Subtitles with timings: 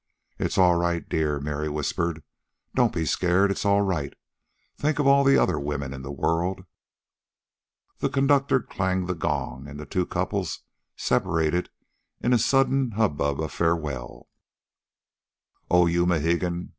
[0.39, 2.23] "It's all right, dear," Mary whispered.
[2.73, 3.51] "Don't be scared.
[3.51, 4.11] It's all right.
[4.75, 6.65] Think of all the other women in the world."
[7.99, 10.61] The conductor clanged the gong, and the two couples
[10.95, 11.69] separated
[12.19, 14.27] in a sudden hubbub of farewell.
[15.69, 16.69] "Oh, you Mohegan!"